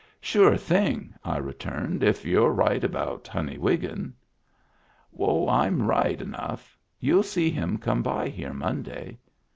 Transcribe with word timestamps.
"Sure 0.19 0.57
thing 0.57 1.13
1" 1.25 1.35
I 1.35 1.37
returned, 1.37 2.01
"if 2.01 2.25
you're 2.25 2.49
right 2.49 2.83
about 2.83 3.27
Honey 3.27 3.59
Wiggin."" 3.59 4.15
Oh, 5.19 5.47
I'm 5.47 5.83
right 5.83 6.19
enough. 6.19 6.75
You'll 6.99 7.21
see 7.21 7.51
him 7.51 7.77
come 7.77 8.01
by 8.01 8.27
here 8.29 8.51
Monday." 8.51 9.19